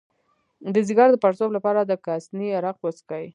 د 0.73 0.75
ځیګر 0.87 1.07
د 1.11 1.15
پړسوب 1.23 1.49
لپاره 1.57 1.79
د 1.83 1.91
کاسني 2.05 2.47
عرق 2.59 2.77
وڅښئ 2.81 3.25